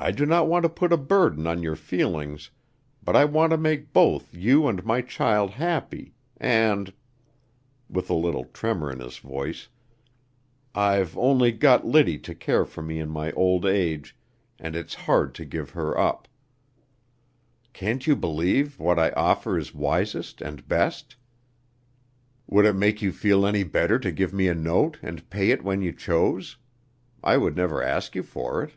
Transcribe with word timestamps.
I 0.00 0.12
do 0.12 0.24
not 0.26 0.46
want 0.46 0.62
to 0.62 0.68
put 0.68 0.92
a 0.92 0.96
burden 0.96 1.44
on 1.48 1.60
your 1.60 1.74
feelings, 1.74 2.50
but 3.02 3.16
I 3.16 3.24
want 3.24 3.50
to 3.50 3.56
make 3.56 3.92
both 3.92 4.32
you 4.32 4.68
and 4.68 4.84
my 4.86 5.00
child 5.02 5.50
happy, 5.50 6.14
and" 6.36 6.92
with 7.90 8.08
a 8.08 8.14
little 8.14 8.44
tremor 8.44 8.92
in 8.92 9.00
his 9.00 9.18
voice 9.18 9.66
"I've 10.72 11.18
only 11.18 11.50
got 11.50 11.84
Liddy 11.84 12.16
to 12.16 12.34
care 12.36 12.64
for 12.64 12.80
me 12.80 13.00
in 13.00 13.08
my 13.10 13.32
old 13.32 13.66
age, 13.66 14.16
and 14.56 14.76
it's 14.76 14.94
hard 14.94 15.34
to 15.34 15.44
give 15.44 15.70
her 15.70 15.98
up. 15.98 16.28
Can't 17.72 18.06
you 18.06 18.14
believe 18.14 18.78
what 18.78 19.00
I 19.00 19.10
offer 19.10 19.58
is 19.58 19.74
wisest 19.74 20.40
and 20.40 20.68
best? 20.68 21.16
Would 22.46 22.66
it 22.66 22.76
make 22.76 23.02
you 23.02 23.10
feel 23.10 23.44
any 23.44 23.64
better 23.64 23.98
to 23.98 24.12
give 24.12 24.32
me 24.32 24.46
a 24.46 24.54
note 24.54 25.00
and 25.02 25.28
pay 25.28 25.50
it 25.50 25.64
when 25.64 25.82
you 25.82 25.90
chose? 25.90 26.56
I 27.24 27.36
would 27.36 27.56
never 27.56 27.82
ask 27.82 28.14
you 28.14 28.22
for 28.22 28.62
it." 28.62 28.74